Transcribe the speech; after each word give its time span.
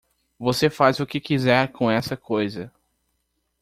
Você 0.39 0.67
faz 0.67 0.99
o 0.99 1.05
que 1.05 1.19
quiser 1.19 1.67
com 1.71 1.91
essa 1.91 2.17
coisa. 2.17 2.73